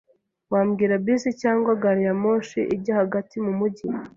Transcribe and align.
Wambwira 0.53 0.93
bisi 1.05 1.29
cyangwa 1.41 1.69
gariyamoshi 1.83 2.59
ijya 2.75 2.93
hagati 3.01 3.35
mu 3.45 3.51
mujyi? 3.59 3.85